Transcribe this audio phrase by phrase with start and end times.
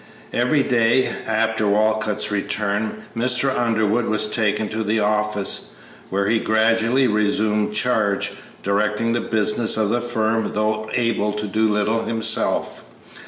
[0.33, 3.55] Every day after Walcott's return Mr.
[3.55, 5.73] Underwood was taken to the office,
[6.09, 8.31] where he gradually resumed charge,
[8.63, 12.83] directing the business of the firm though able to do little himself.